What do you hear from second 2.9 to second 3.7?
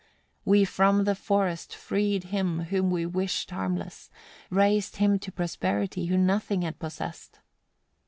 wished